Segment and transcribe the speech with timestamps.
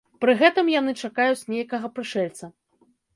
[0.23, 2.51] Пры гэтым яны чакаюць нейкага прышэльца.